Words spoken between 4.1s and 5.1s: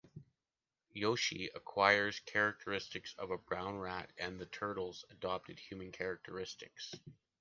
and the turtles